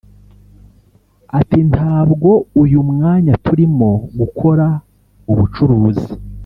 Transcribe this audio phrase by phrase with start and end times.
[1.39, 2.29] Ati “Ntabwo
[2.61, 3.89] uyu mwanya turimo
[4.19, 4.67] gukora
[5.31, 6.09] ubucuruzi